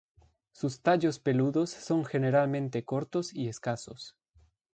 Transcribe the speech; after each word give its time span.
Sus 0.51 0.81
tallos 0.81 1.19
peludos 1.19 1.69
son 1.69 2.05
generalmente 2.05 2.83
cortos 2.83 3.35
y 3.35 3.49
escasos. 3.49 4.17